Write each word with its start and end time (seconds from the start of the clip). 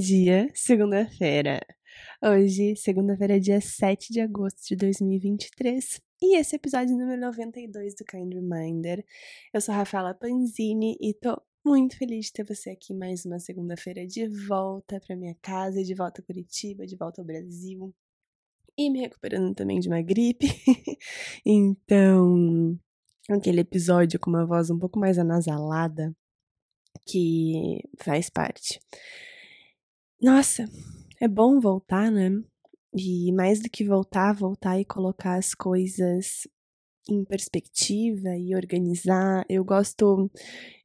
dia, 0.00 0.50
segunda-feira. 0.54 1.60
Hoje, 2.22 2.74
segunda-feira, 2.74 3.38
dia 3.38 3.60
7 3.60 4.10
de 4.10 4.20
agosto 4.20 4.66
de 4.66 4.74
2023, 4.74 6.00
e 6.22 6.38
esse 6.38 6.54
é 6.54 6.56
o 6.56 6.58
episódio 6.58 6.96
número 6.96 7.20
92 7.20 7.94
do 7.96 8.04
Kind 8.06 8.32
Reminder. 8.32 9.04
Eu 9.52 9.60
sou 9.60 9.74
Rafaela 9.74 10.14
Panzini 10.14 10.96
e 10.98 11.12
tô 11.12 11.38
muito 11.62 11.98
feliz 11.98 12.26
de 12.26 12.32
ter 12.32 12.44
você 12.44 12.70
aqui 12.70 12.94
mais 12.94 13.26
uma 13.26 13.38
segunda-feira 13.38 14.06
de 14.06 14.26
volta 14.26 14.98
para 15.06 15.14
minha 15.14 15.36
casa, 15.42 15.84
de 15.84 15.94
volta 15.94 16.22
a 16.22 16.24
Curitiba, 16.24 16.86
de 16.86 16.96
volta 16.96 17.20
ao 17.20 17.26
Brasil. 17.26 17.94
E 18.78 18.88
me 18.88 19.00
recuperando 19.00 19.54
também 19.54 19.80
de 19.80 19.88
uma 19.88 20.00
gripe. 20.00 20.46
então, 21.44 22.78
aquele 23.28 23.60
episódio 23.60 24.18
com 24.18 24.30
uma 24.30 24.46
voz 24.46 24.70
um 24.70 24.78
pouco 24.78 24.98
mais 24.98 25.18
anasalada 25.18 26.16
que 27.04 27.82
faz 27.98 28.30
parte. 28.30 28.80
Nossa, 30.20 30.68
é 31.20 31.26
bom 31.28 31.58
voltar, 31.60 32.10
né? 32.10 32.30
E 32.94 33.32
mais 33.32 33.60
do 33.60 33.70
que 33.70 33.84
voltar, 33.84 34.34
voltar 34.34 34.78
e 34.80 34.84
colocar 34.84 35.36
as 35.36 35.54
coisas 35.54 36.46
em 37.08 37.24
perspectiva 37.24 38.36
e 38.36 38.54
organizar. 38.54 39.44
Eu 39.48 39.64
gosto 39.64 40.30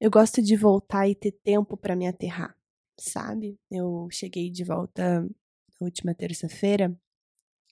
eu 0.02 0.12
gosto 0.12 0.42
de 0.42 0.56
voltar 0.56 1.10
e 1.10 1.16
ter 1.16 1.34
tempo 1.44 1.78
para 1.78 1.96
me 1.96 2.08
aterrar, 2.08 2.56
sabe? 3.00 3.58
Eu 3.72 4.08
cheguei 4.12 4.50
de 4.52 4.64
volta 4.64 5.22
na 5.22 5.86
última 5.86 6.16
terça-feira 6.16 6.96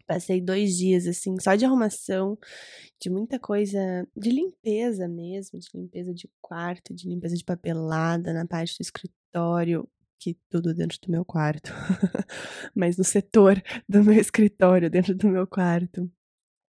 Passei 0.06 0.42
dois 0.42 0.76
dias, 0.78 1.08
assim, 1.08 1.36
só 1.40 1.56
de 1.56 1.64
arrumação, 1.66 2.38
de 3.02 3.10
muita 3.10 3.40
coisa, 3.40 4.06
de 4.16 4.30
limpeza 4.32 5.08
mesmo, 5.08 5.58
de 5.60 5.68
limpeza 5.74 6.14
de 6.14 6.30
quarto, 6.42 6.94
de 6.94 7.08
limpeza 7.08 7.36
de 7.38 7.44
papelada 7.44 8.34
na 8.34 8.46
parte 8.46 8.78
do 8.78 8.82
escritório, 8.82 9.88
que 10.24 10.38
tudo 10.50 10.74
dentro 10.74 10.98
do 11.02 11.12
meu 11.12 11.26
quarto, 11.26 11.72
mas 12.76 12.98
no 12.98 13.04
setor 13.04 13.62
do 13.88 14.04
meu 14.04 14.14
escritório, 14.20 14.90
dentro 14.90 15.14
do 15.16 15.28
meu 15.28 15.46
quarto, 15.46 16.10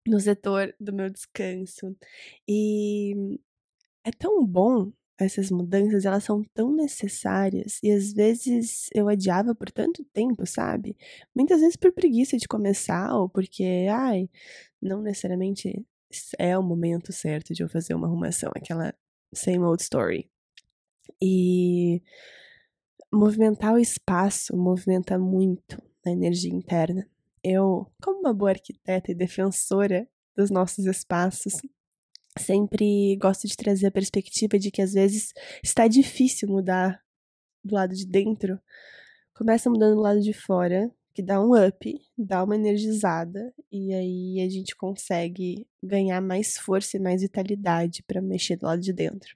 no 0.06 0.20
setor 0.20 0.74
do 0.78 0.92
meu 0.92 1.10
descanso. 1.10 1.96
E 2.48 3.38
é 4.04 4.10
tão 4.12 4.46
bom 4.46 4.92
essas 5.18 5.50
mudanças, 5.50 6.04
elas 6.06 6.24
são 6.24 6.42
tão 6.54 6.74
necessárias 6.74 7.78
e 7.82 7.90
às 7.90 8.12
vezes 8.12 8.88
eu 8.94 9.08
adiava 9.08 9.54
por 9.54 9.70
tanto 9.70 10.02
tempo, 10.12 10.46
sabe? 10.46 10.96
Muitas 11.34 11.60
vezes 11.60 11.76
por 11.76 11.92
preguiça 11.92 12.38
de 12.38 12.48
começar 12.48 13.14
ou 13.14 13.28
porque, 13.28 13.86
ai, 13.90 14.30
não 14.80 15.02
necessariamente 15.02 15.84
é 16.38 16.56
o 16.56 16.62
momento 16.62 17.12
certo 17.12 17.52
de 17.52 17.62
eu 17.62 17.68
fazer 17.68 17.94
uma 17.94 18.06
arrumação, 18.06 18.50
aquela 18.56 18.94
same 19.34 19.64
old 19.64 19.82
story. 19.82 20.30
E 21.22 22.02
movimentar 23.12 23.74
o 23.74 23.78
espaço 23.78 24.56
movimenta 24.56 25.18
muito 25.18 25.82
a 26.04 26.10
energia 26.10 26.52
interna. 26.52 27.06
Eu, 27.42 27.86
como 28.02 28.20
uma 28.20 28.34
boa 28.34 28.50
arquiteta 28.50 29.10
e 29.10 29.14
defensora 29.14 30.08
dos 30.36 30.50
nossos 30.50 30.86
espaços, 30.86 31.54
sempre 32.38 33.16
gosto 33.16 33.46
de 33.46 33.56
trazer 33.56 33.88
a 33.88 33.90
perspectiva 33.90 34.58
de 34.58 34.70
que 34.70 34.82
às 34.82 34.92
vezes 34.92 35.32
está 35.62 35.88
difícil 35.88 36.48
mudar 36.48 37.02
do 37.64 37.74
lado 37.74 37.94
de 37.94 38.06
dentro. 38.06 38.60
Começa 39.34 39.70
mudando 39.70 39.96
do 39.96 40.02
lado 40.02 40.20
de 40.20 40.32
fora, 40.32 40.90
que 41.14 41.22
dá 41.22 41.40
um 41.40 41.52
up, 41.54 42.00
dá 42.16 42.44
uma 42.44 42.54
energizada, 42.54 43.52
e 43.70 43.92
aí 43.92 44.40
a 44.40 44.48
gente 44.48 44.76
consegue 44.76 45.66
ganhar 45.82 46.20
mais 46.20 46.56
força 46.56 46.96
e 46.96 47.00
mais 47.00 47.22
vitalidade 47.22 48.02
para 48.04 48.20
mexer 48.22 48.56
do 48.56 48.66
lado 48.66 48.80
de 48.80 48.92
dentro. 48.92 49.34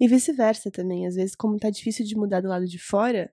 E 0.00 0.08
vice-versa 0.08 0.70
também, 0.70 1.06
às 1.06 1.14
vezes, 1.14 1.34
como 1.36 1.58
tá 1.58 1.70
difícil 1.70 2.04
de 2.04 2.16
mudar 2.16 2.40
do 2.40 2.48
lado 2.48 2.66
de 2.66 2.78
fora, 2.78 3.32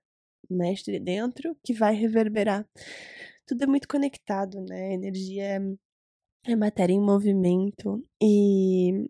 mexe 0.50 0.92
de 0.92 1.00
dentro, 1.00 1.56
que 1.64 1.74
vai 1.74 1.96
reverberar. 1.96 2.68
Tudo 3.46 3.64
é 3.64 3.68
muito 3.68 3.88
conectado, 3.88 4.62
né? 4.62 4.90
A 4.90 4.94
energia 4.94 5.44
é 5.44 5.60
é 6.46 6.56
matéria 6.56 6.94
em 6.94 7.02
movimento 7.02 8.04
e 8.22 9.08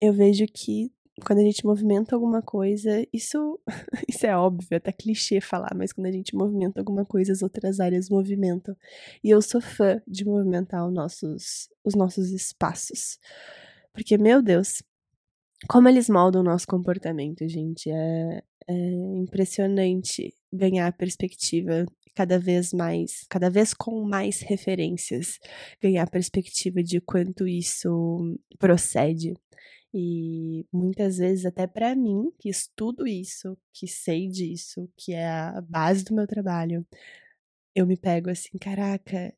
eu 0.00 0.12
vejo 0.12 0.46
que 0.46 0.90
quando 1.24 1.40
a 1.40 1.42
gente 1.42 1.64
movimenta 1.64 2.14
alguma 2.14 2.42
coisa, 2.42 3.06
isso, 3.12 3.60
isso 4.08 4.26
é 4.26 4.36
óbvio, 4.36 4.68
é 4.72 4.76
até 4.76 4.92
clichê 4.92 5.40
falar, 5.40 5.74
mas 5.74 5.92
quando 5.92 6.06
a 6.06 6.12
gente 6.12 6.34
movimenta 6.34 6.80
alguma 6.80 7.04
coisa, 7.04 7.32
as 7.32 7.42
outras 7.42 7.80
áreas 7.80 8.08
movimentam. 8.08 8.76
E 9.22 9.30
eu 9.30 9.40
sou 9.42 9.60
fã 9.60 10.00
de 10.06 10.24
movimentar 10.24 10.86
os 10.86 10.92
nossos, 10.92 11.68
os 11.84 11.94
nossos 11.94 12.30
espaços. 12.30 13.18
Porque, 13.92 14.16
meu 14.18 14.42
Deus, 14.42 14.82
como 15.68 15.88
eles 15.88 16.08
moldam 16.08 16.40
o 16.42 16.44
nosso 16.44 16.66
comportamento, 16.66 17.46
gente. 17.48 17.90
É, 17.90 18.42
é 18.68 18.72
impressionante 18.72 20.32
ganhar 20.52 20.92
perspectiva 20.92 21.86
cada 22.14 22.38
vez 22.38 22.72
mais, 22.72 23.24
cada 23.28 23.50
vez 23.50 23.74
com 23.74 24.04
mais 24.04 24.40
referências, 24.40 25.38
ganhar 25.82 26.08
perspectiva 26.08 26.82
de 26.82 27.00
quanto 27.00 27.48
isso 27.48 28.38
procede. 28.58 29.34
E 29.92 30.66
muitas 30.72 31.18
vezes, 31.18 31.44
até 31.46 31.66
para 31.66 31.94
mim, 31.96 32.32
que 32.38 32.48
estudo 32.48 33.06
isso, 33.06 33.58
que 33.72 33.88
sei 33.88 34.28
disso, 34.28 34.88
que 34.96 35.12
é 35.12 35.28
a 35.28 35.60
base 35.60 36.04
do 36.04 36.14
meu 36.14 36.26
trabalho, 36.26 36.86
eu 37.74 37.86
me 37.86 37.96
pego 37.96 38.30
assim: 38.30 38.56
caraca, 38.58 39.34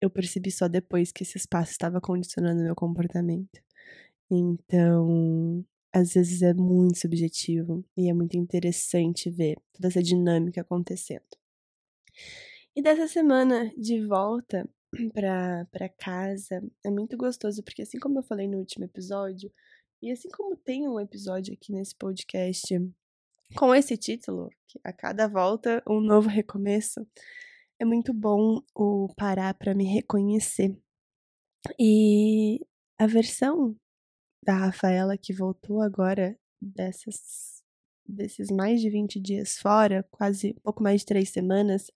eu 0.00 0.10
percebi 0.10 0.50
só 0.50 0.68
depois 0.68 1.12
que 1.12 1.22
esse 1.22 1.38
espaço 1.38 1.72
estava 1.72 2.00
condicionando 2.00 2.62
meu 2.62 2.74
comportamento. 2.74 3.60
Então, 4.30 5.64
às 5.92 6.14
vezes 6.14 6.42
é 6.42 6.52
muito 6.54 6.98
subjetivo 6.98 7.84
e 7.96 8.10
é 8.10 8.12
muito 8.12 8.36
interessante 8.36 9.30
ver 9.30 9.56
toda 9.72 9.88
essa 9.88 10.02
dinâmica 10.02 10.60
acontecendo. 10.60 11.24
E 12.74 12.82
dessa 12.82 13.08
semana 13.08 13.72
de 13.76 14.04
volta 14.06 14.68
para 15.12 15.88
casa 15.98 16.62
é 16.84 16.90
muito 16.90 17.16
gostoso, 17.16 17.62
porque 17.62 17.82
assim 17.82 17.98
como 17.98 18.18
eu 18.18 18.22
falei 18.22 18.48
no 18.48 18.58
último 18.58 18.84
episódio, 18.84 19.52
e 20.02 20.10
assim 20.10 20.28
como 20.28 20.56
tem 20.56 20.88
um 20.88 21.00
episódio 21.00 21.54
aqui 21.54 21.72
nesse 21.72 21.94
podcast 21.94 22.78
com 23.54 23.74
esse 23.74 23.96
título, 23.96 24.50
que 24.66 24.80
a 24.84 24.92
cada 24.92 25.28
volta 25.28 25.82
um 25.88 26.00
novo 26.00 26.28
recomeço, 26.28 27.06
é 27.78 27.84
muito 27.84 28.12
bom 28.12 28.60
o 28.74 29.08
parar 29.16 29.54
para 29.54 29.74
me 29.74 29.84
reconhecer. 29.84 30.76
E 31.78 32.60
a 32.98 33.06
versão 33.06 33.76
da 34.42 34.54
Rafaela 34.54 35.16
que 35.16 35.32
voltou 35.32 35.82
agora 35.82 36.38
dessas 36.60 37.56
desses 38.08 38.50
mais 38.50 38.80
de 38.80 38.88
20 38.88 39.20
dias 39.20 39.58
fora, 39.58 40.06
quase 40.10 40.54
pouco 40.62 40.82
mais 40.82 41.00
de 41.00 41.06
três 41.06 41.30
semanas, 41.30 41.90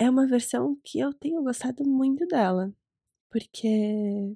é 0.00 0.08
uma 0.08 0.26
versão 0.26 0.76
que 0.84 0.98
eu 0.98 1.12
tenho 1.12 1.42
gostado 1.42 1.84
muito 1.84 2.26
dela. 2.26 2.72
Porque. 3.30 4.34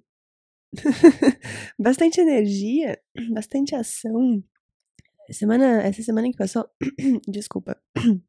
bastante 1.79 2.21
energia, 2.21 3.01
bastante 3.33 3.75
ação. 3.75 4.43
Semana, 5.31 5.83
essa 5.83 6.03
semana 6.03 6.31
que 6.31 6.37
passou. 6.37 6.69
desculpa. 7.29 7.81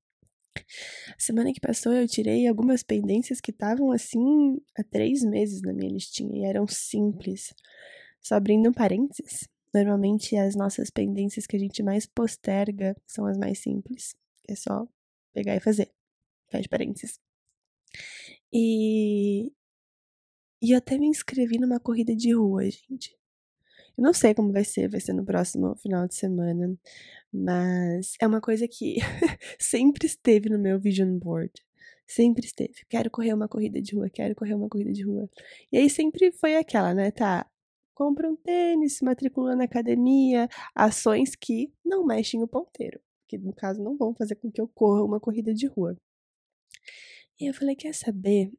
Semana 1.17 1.51
que 1.51 1.59
passou 1.59 1.91
eu 1.91 2.07
tirei 2.07 2.47
algumas 2.47 2.81
pendências 2.81 3.41
que 3.41 3.51
estavam 3.51 3.91
assim 3.91 4.57
há 4.77 4.83
três 4.83 5.21
meses 5.21 5.61
na 5.61 5.73
minha 5.73 5.91
listinha 5.91 6.39
e 6.39 6.45
eram 6.45 6.65
simples. 6.67 7.53
Só 8.21 8.35
abrindo 8.35 8.69
um 8.69 8.73
parênteses, 8.73 9.49
Normalmente 9.75 10.37
as 10.37 10.55
nossas 10.55 10.89
pendências 10.89 11.45
que 11.45 11.57
a 11.57 11.59
gente 11.59 11.83
mais 11.83 12.05
posterga 12.05 12.95
são 13.05 13.25
as 13.25 13.37
mais 13.37 13.59
simples. 13.59 14.15
É 14.47 14.55
só 14.55 14.87
pegar 15.33 15.53
e 15.53 15.59
fazer. 15.59 15.91
Fecha 16.49 16.69
parênteses. 16.69 17.19
E. 18.53 19.51
E 20.61 20.71
eu 20.71 20.77
até 20.77 20.97
me 20.97 21.07
inscrevi 21.07 21.59
numa 21.59 21.79
corrida 21.79 22.15
de 22.15 22.33
rua, 22.33 22.63
gente. 22.63 23.15
Eu 23.97 24.03
não 24.03 24.13
sei 24.13 24.33
como 24.33 24.51
vai 24.51 24.63
ser, 24.65 24.89
vai 24.89 24.99
ser 24.99 25.13
no 25.13 25.25
próximo 25.25 25.75
final 25.77 26.07
de 26.07 26.15
semana. 26.15 26.77
Mas 27.31 28.15
é 28.21 28.27
uma 28.27 28.41
coisa 28.41 28.67
que 28.67 28.97
sempre 29.59 30.07
esteve 30.07 30.49
no 30.49 30.59
meu 30.59 30.79
vision 30.79 31.17
board. 31.17 31.51
Sempre 32.07 32.45
esteve. 32.45 32.85
Quero 32.89 33.09
correr 33.11 33.33
uma 33.33 33.47
corrida 33.47 33.81
de 33.81 33.95
rua, 33.95 34.09
quero 34.09 34.35
correr 34.35 34.53
uma 34.53 34.69
corrida 34.69 34.91
de 34.93 35.03
rua. 35.03 35.29
E 35.71 35.77
aí 35.77 35.89
sempre 35.89 36.31
foi 36.31 36.55
aquela, 36.57 36.93
né? 36.93 37.11
Tá, 37.11 37.49
compra 37.95 38.29
um 38.29 38.35
tênis, 38.35 38.97
se 38.97 39.05
matricula 39.05 39.55
na 39.55 39.63
academia, 39.65 40.47
ações 40.75 41.35
que 41.35 41.73
não 41.83 42.05
mexem 42.05 42.43
o 42.43 42.47
ponteiro, 42.47 42.99
que 43.27 43.37
no 43.37 43.53
caso 43.53 43.81
não 43.81 43.97
vão 43.97 44.13
fazer 44.13 44.35
com 44.35 44.51
que 44.51 44.61
eu 44.61 44.67
corra 44.67 45.03
uma 45.03 45.19
corrida 45.19 45.53
de 45.53 45.67
rua. 45.67 45.97
E 47.39 47.49
eu 47.49 47.53
falei, 47.53 47.75
quer 47.75 47.93
saber? 47.93 48.51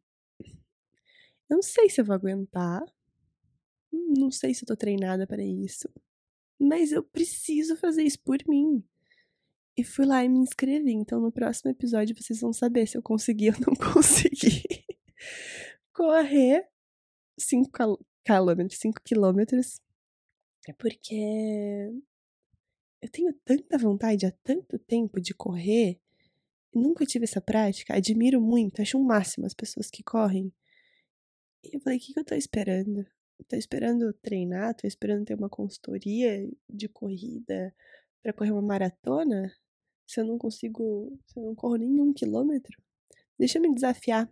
Eu 1.48 1.56
não 1.56 1.62
sei 1.62 1.88
se 1.88 2.00
eu 2.00 2.04
vou 2.04 2.14
aguentar, 2.14 2.82
não 3.92 4.30
sei 4.30 4.52
se 4.52 4.64
eu 4.64 4.66
tô 4.66 4.76
treinada 4.76 5.26
para 5.26 5.44
isso, 5.44 5.88
mas 6.58 6.92
eu 6.92 7.02
preciso 7.02 7.76
fazer 7.76 8.02
isso 8.02 8.20
por 8.20 8.38
mim. 8.48 8.84
E 9.76 9.84
fui 9.84 10.06
lá 10.06 10.24
e 10.24 10.28
me 10.28 10.38
inscrevi. 10.38 10.92
Então 10.92 11.20
no 11.20 11.30
próximo 11.30 11.70
episódio 11.70 12.16
vocês 12.16 12.40
vão 12.40 12.52
saber 12.52 12.86
se 12.86 12.96
eu 12.96 13.02
consegui 13.02 13.50
ou 13.50 13.56
não 13.60 13.74
consegui 13.92 14.86
correr 15.92 16.68
5 17.38 17.70
quilômetros, 18.24 18.78
5 18.78 19.00
quilômetros, 19.02 19.80
é 20.68 20.72
porque 20.74 21.90
eu 23.00 23.08
tenho 23.10 23.32
tanta 23.44 23.78
vontade 23.78 24.26
há 24.26 24.32
tanto 24.42 24.78
tempo 24.78 25.20
de 25.20 25.32
correr, 25.32 26.00
nunca 26.76 27.04
tive 27.06 27.24
essa 27.24 27.40
prática, 27.40 27.94
admiro 27.94 28.40
muito, 28.40 28.82
acho 28.82 28.98
um 28.98 29.04
máximo 29.04 29.46
as 29.46 29.54
pessoas 29.54 29.90
que 29.90 30.02
correm. 30.02 30.52
E 31.64 31.76
eu 31.76 31.80
falei, 31.80 31.98
o 31.98 32.00
que, 32.00 32.12
que 32.12 32.20
eu 32.20 32.24
tô 32.24 32.34
esperando? 32.34 33.06
tô 33.44 33.56
esperando 33.56 34.12
treinar, 34.14 34.74
tô 34.74 34.86
esperando 34.86 35.24
ter 35.24 35.34
uma 35.34 35.48
consultoria 35.48 36.48
de 36.68 36.88
corrida 36.88 37.74
para 38.22 38.32
correr 38.32 38.52
uma 38.52 38.62
maratona? 38.62 39.52
Se 40.06 40.20
eu 40.20 40.24
não 40.24 40.38
consigo, 40.38 41.18
se 41.26 41.38
eu 41.38 41.44
não 41.44 41.54
corro 41.54 41.76
nenhum 41.76 42.12
quilômetro? 42.12 42.80
Deixa 43.38 43.58
eu 43.58 43.62
me 43.62 43.74
desafiar. 43.74 44.30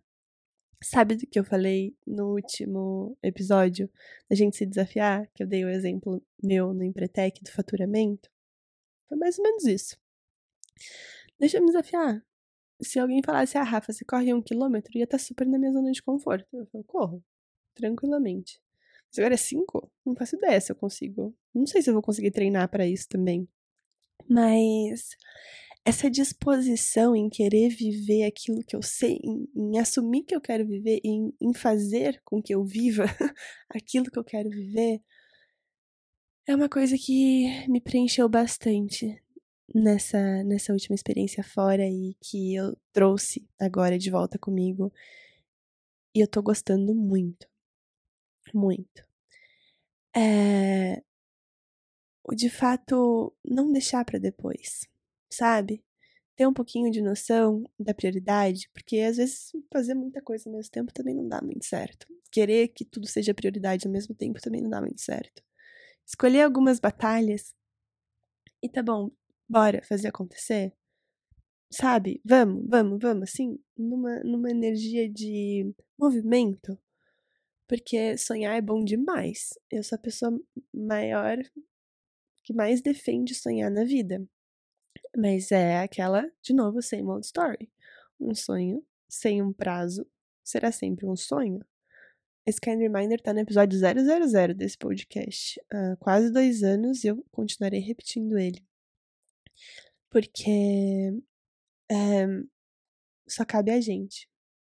Sabe 0.82 1.16
do 1.16 1.26
que 1.26 1.38
eu 1.38 1.44
falei 1.44 1.96
no 2.06 2.34
último 2.34 3.16
episódio? 3.22 3.90
Da 4.28 4.36
gente 4.36 4.56
se 4.56 4.66
desafiar? 4.66 5.28
Que 5.34 5.42
eu 5.42 5.46
dei 5.46 5.64
o 5.64 5.68
exemplo 5.68 6.22
meu 6.42 6.72
no 6.74 6.84
Empretec 6.84 7.42
do 7.42 7.50
faturamento? 7.50 8.30
Foi 9.08 9.16
mais 9.16 9.38
ou 9.38 9.44
menos 9.44 9.64
isso. 9.64 9.96
Deixa 11.38 11.58
eu 11.58 11.62
me 11.62 11.68
desafiar. 11.68 12.24
Se 12.80 12.98
alguém 12.98 13.22
falasse, 13.24 13.56
ah, 13.56 13.62
Rafa, 13.62 13.92
você 13.92 14.04
corre 14.04 14.32
um 14.34 14.42
quilômetro, 14.42 14.96
ia 14.96 15.04
estar 15.04 15.18
tá 15.18 15.24
super 15.24 15.46
na 15.46 15.58
minha 15.58 15.72
zona 15.72 15.92
de 15.92 16.02
conforto. 16.02 16.46
Eu 16.52 16.66
falo, 16.66 16.84
corro, 16.84 17.24
tranquilamente. 17.74 18.60
Mas 19.08 19.18
agora 19.18 19.34
é 19.34 19.38
cinco? 19.38 19.90
Não 20.04 20.14
faço 20.14 20.36
ideia 20.36 20.60
se 20.60 20.72
eu 20.72 20.76
consigo. 20.76 21.34
Não 21.54 21.66
sei 21.66 21.82
se 21.82 21.90
eu 21.90 21.94
vou 21.94 22.02
conseguir 22.02 22.30
treinar 22.30 22.68
para 22.68 22.86
isso 22.86 23.08
também. 23.08 23.48
Mas 24.28 25.16
essa 25.84 26.10
disposição 26.10 27.14
em 27.14 27.28
querer 27.28 27.68
viver 27.68 28.24
aquilo 28.24 28.64
que 28.64 28.74
eu 28.74 28.82
sei, 28.82 29.20
em, 29.22 29.48
em 29.54 29.78
assumir 29.78 30.24
que 30.24 30.34
eu 30.34 30.40
quero 30.40 30.66
viver, 30.66 31.00
em, 31.04 31.32
em 31.40 31.52
fazer 31.52 32.20
com 32.24 32.42
que 32.42 32.54
eu 32.54 32.64
viva 32.64 33.04
aquilo 33.68 34.10
que 34.10 34.18
eu 34.18 34.24
quero 34.24 34.48
viver, 34.48 35.00
é 36.46 36.54
uma 36.54 36.68
coisa 36.68 36.96
que 36.98 37.68
me 37.68 37.80
preencheu 37.80 38.28
bastante 38.28 39.22
nessa, 39.72 40.42
nessa 40.44 40.72
última 40.72 40.94
experiência 40.94 41.42
fora 41.44 41.86
e 41.86 42.16
que 42.20 42.54
eu 42.54 42.76
trouxe 42.92 43.46
agora 43.58 43.98
de 43.98 44.10
volta 44.10 44.38
comigo. 44.38 44.92
E 46.14 46.20
eu 46.20 46.26
tô 46.28 46.42
gostando 46.42 46.94
muito. 46.94 47.46
Muito. 48.54 49.04
É. 50.16 51.02
De 52.34 52.48
fato, 52.50 53.32
não 53.44 53.70
deixar 53.72 54.04
para 54.04 54.18
depois 54.18 54.88
sabe? 55.34 55.84
Ter 56.36 56.46
um 56.46 56.52
pouquinho 56.52 56.90
de 56.90 57.00
noção 57.02 57.64
da 57.78 57.94
prioridade, 57.94 58.68
porque 58.72 58.98
às 59.00 59.16
vezes 59.16 59.52
fazer 59.72 59.94
muita 59.94 60.20
coisa 60.22 60.48
ao 60.48 60.56
mesmo 60.56 60.70
tempo 60.70 60.92
também 60.92 61.14
não 61.14 61.28
dá 61.28 61.40
muito 61.42 61.64
certo. 61.64 62.06
Querer 62.30 62.68
que 62.68 62.84
tudo 62.84 63.06
seja 63.06 63.34
prioridade 63.34 63.86
ao 63.86 63.92
mesmo 63.92 64.14
tempo 64.14 64.40
também 64.40 64.60
não 64.62 64.70
dá 64.70 64.80
muito 64.80 65.00
certo. 65.00 65.42
Escolher 66.06 66.42
algumas 66.42 66.80
batalhas 66.80 67.54
e 68.62 68.68
tá 68.68 68.82
bom, 68.82 69.10
bora 69.48 69.82
fazer 69.82 70.08
acontecer. 70.08 70.72
Sabe? 71.70 72.20
Vamos, 72.24 72.64
vamos, 72.68 72.98
vamos, 73.00 73.30
assim, 73.30 73.58
numa, 73.76 74.20
numa 74.20 74.50
energia 74.50 75.08
de 75.08 75.74
movimento. 75.98 76.78
Porque 77.66 78.16
sonhar 78.16 78.56
é 78.56 78.60
bom 78.60 78.84
demais. 78.84 79.58
Eu 79.70 79.82
sou 79.82 79.96
a 79.96 80.00
pessoa 80.00 80.38
maior 80.72 81.38
que 82.44 82.52
mais 82.52 82.80
defende 82.80 83.34
sonhar 83.34 83.70
na 83.70 83.84
vida. 83.84 84.24
Mas 85.16 85.50
é 85.50 85.78
aquela, 85.78 86.30
de 86.42 86.52
novo, 86.52 86.82
same 86.82 87.08
old 87.08 87.24
story. 87.24 87.70
Um 88.20 88.34
sonho 88.34 88.84
sem 89.08 89.42
um 89.42 89.52
prazo 89.52 90.06
será 90.44 90.70
sempre 90.70 91.06
um 91.06 91.16
sonho. 91.16 91.64
Esse 92.46 92.60
kind 92.60 92.78
reminder 92.78 93.20
tá 93.20 93.32
no 93.32 93.40
episódio 93.40 93.78
000 93.78 94.54
desse 94.54 94.76
podcast. 94.76 95.58
Há 95.72 95.96
quase 95.96 96.30
dois 96.30 96.62
anos 96.62 97.02
e 97.02 97.08
eu 97.08 97.24
continuarei 97.32 97.80
repetindo 97.80 98.38
ele. 98.38 98.62
Porque 100.14 101.10
é, 101.90 102.26
só 103.28 103.44
cabe 103.44 103.72
a 103.72 103.80
gente. 103.80 104.28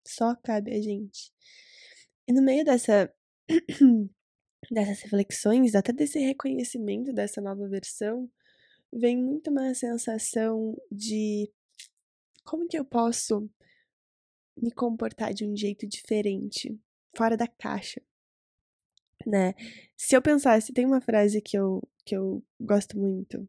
Só 0.06 0.36
cabe 0.36 0.72
a 0.72 0.81
gente. 0.81 1.32
E 2.28 2.32
no 2.32 2.40
meio 2.40 2.64
dessa 2.64 3.12
dessas 4.70 5.00
reflexões, 5.00 5.75
até 5.75 5.92
desse 5.92 6.20
reconhecimento 6.20 7.12
dessa 7.12 7.40
nova 7.40 7.69
versão, 7.69 8.31
vem 8.92 9.16
muito 9.16 9.50
uma 9.50 9.75
sensação 9.75 10.81
de 10.88 11.50
como 12.44 12.69
que 12.69 12.78
eu 12.78 12.84
posso 12.84 13.50
me 14.56 14.70
comportar 14.70 15.34
de 15.34 15.44
um 15.44 15.56
jeito 15.56 15.84
diferente, 15.84 16.78
fora 17.16 17.37
da 17.37 17.48
caixa, 17.48 18.00
né? 19.26 19.52
Se 19.96 20.16
eu 20.16 20.22
pensasse, 20.22 20.72
tem 20.72 20.87
uma 20.87 21.00
frase 21.00 21.42
que 21.42 21.58
eu, 21.58 21.82
que 22.04 22.16
eu 22.16 22.40
gosto 22.60 22.96
muito, 22.96 23.48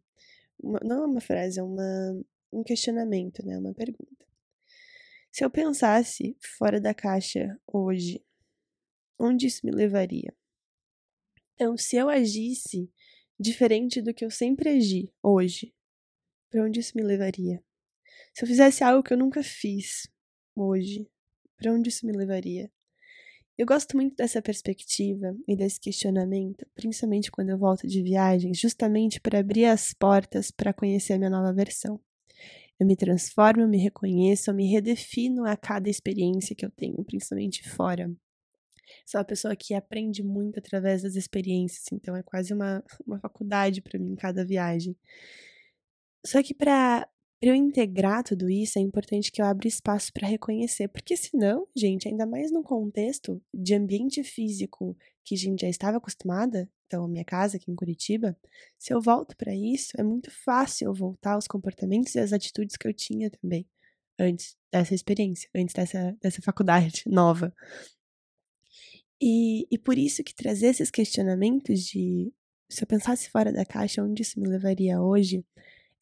uma, 0.59 0.79
não 0.83 1.03
é 1.03 1.05
uma 1.05 1.21
frase, 1.21 1.59
é 1.59 1.63
uma, 1.63 2.23
um 2.51 2.63
questionamento, 2.63 3.45
né? 3.45 3.57
Uma 3.57 3.73
pergunta. 3.73 4.25
Se 5.31 5.43
eu 5.43 5.49
pensasse 5.49 6.37
fora 6.57 6.79
da 6.79 6.93
caixa 6.93 7.59
hoje, 7.67 8.23
onde 9.19 9.47
isso 9.47 9.65
me 9.65 9.71
levaria? 9.71 10.33
Então, 11.53 11.77
se 11.77 11.95
eu 11.95 12.09
agisse 12.09 12.91
diferente 13.39 14.01
do 14.01 14.13
que 14.13 14.23
eu 14.23 14.31
sempre 14.31 14.69
agi 14.69 15.11
hoje, 15.21 15.73
para 16.49 16.63
onde 16.63 16.79
isso 16.79 16.93
me 16.95 17.03
levaria? 17.03 17.63
Se 18.33 18.43
eu 18.43 18.47
fizesse 18.47 18.83
algo 18.83 19.03
que 19.03 19.13
eu 19.13 19.17
nunca 19.17 19.43
fiz 19.43 20.07
hoje, 20.55 21.09
para 21.57 21.73
onde 21.73 21.89
isso 21.89 22.05
me 22.05 22.13
levaria? 22.13 22.71
Eu 23.57 23.65
gosto 23.65 23.95
muito 23.95 24.17
dessa 24.17 24.41
perspectiva 24.41 25.33
e 25.47 25.55
desse 25.55 25.79
questionamento, 25.79 26.67
principalmente 26.75 27.31
quando 27.31 27.51
eu 27.51 27.57
volto 27.57 27.87
de 27.87 28.03
viagem, 28.03 28.53
justamente 28.53 29.21
para 29.21 29.39
abrir 29.39 29.63
as 29.63 29.93
portas 29.93 30.51
para 30.51 30.73
conhecer 30.73 31.13
a 31.13 31.17
minha 31.17 31.29
nova 31.29 31.53
versão. 31.53 31.97
Eu 32.77 32.85
me 32.85 32.97
transformo, 32.97 33.61
eu 33.61 33.67
me 33.69 33.77
reconheço, 33.77 34.49
eu 34.49 34.53
me 34.53 34.69
redefino 34.69 35.45
a 35.45 35.55
cada 35.55 35.89
experiência 35.89 36.53
que 36.53 36.65
eu 36.65 36.69
tenho, 36.69 37.01
principalmente 37.05 37.67
fora. 37.69 38.13
Sou 39.05 39.19
uma 39.19 39.25
pessoa 39.25 39.55
que 39.55 39.73
aprende 39.73 40.21
muito 40.21 40.59
através 40.59 41.03
das 41.03 41.15
experiências, 41.15 41.85
então 41.93 42.13
é 42.13 42.21
quase 42.21 42.53
uma, 42.53 42.83
uma 43.07 43.19
faculdade 43.19 43.81
para 43.81 43.97
mim 43.97 44.15
cada 44.15 44.43
viagem. 44.43 44.97
Só 46.25 46.43
que 46.43 46.53
para 47.39 47.49
eu 47.49 47.55
integrar 47.55 48.23
tudo 48.23 48.49
isso, 48.49 48.79
é 48.79 48.81
importante 48.81 49.31
que 49.31 49.41
eu 49.41 49.45
abra 49.45 49.67
espaço 49.67 50.11
para 50.13 50.27
reconhecer, 50.27 50.87
porque 50.87 51.17
senão, 51.17 51.67
gente, 51.75 52.07
ainda 52.07 52.25
mais 52.25 52.51
num 52.51 52.63
contexto 52.63 53.41
de 53.53 53.75
ambiente 53.75 54.23
físico 54.23 54.97
que 55.23 55.35
a 55.35 55.37
gente 55.37 55.61
já 55.61 55.69
estava 55.69 55.97
acostumada, 55.97 56.69
então 56.87 57.07
minha 57.07 57.25
casa 57.25 57.57
aqui 57.57 57.69
em 57.69 57.75
Curitiba, 57.75 58.37
se 58.77 58.93
eu 58.93 59.01
volto 59.01 59.35
para 59.35 59.53
isso, 59.53 59.91
é 59.97 60.03
muito 60.03 60.31
fácil 60.31 60.87
eu 60.87 60.93
voltar 60.93 61.33
aos 61.33 61.47
comportamentos 61.47 62.15
e 62.15 62.19
às 62.19 62.31
atitudes 62.31 62.77
que 62.77 62.87
eu 62.87 62.93
tinha 62.93 63.29
também 63.29 63.67
antes 64.19 64.55
dessa 64.71 64.95
experiência, 64.95 65.49
antes 65.55 65.73
dessa, 65.73 66.17
dessa 66.21 66.41
faculdade 66.41 67.03
nova. 67.07 67.53
E, 69.21 69.67
e 69.71 69.77
por 69.77 69.97
isso 69.97 70.23
que 70.23 70.35
trazer 70.35 70.67
esses 70.67 70.91
questionamentos 70.91 71.81
de 71.85 72.33
se 72.69 72.83
eu 72.83 72.87
pensasse 72.87 73.29
fora 73.29 73.51
da 73.51 73.65
caixa, 73.65 74.03
onde 74.03 74.21
isso 74.21 74.39
me 74.39 74.47
levaria 74.47 75.01
hoje, 75.01 75.43